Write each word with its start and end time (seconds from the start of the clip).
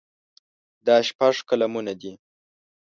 دا 0.85 0.97
شپږ 1.07 1.35
قلمونه 1.49 1.93
دي. 2.01 2.11